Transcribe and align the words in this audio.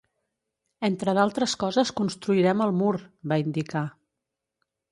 “Entre 0.87 1.13
d’altres 1.17 1.53
coses, 1.63 1.93
construirem 1.99 2.65
el 2.67 2.73
mur!”, 2.81 2.93
va 3.33 3.41
indicar. 3.45 3.87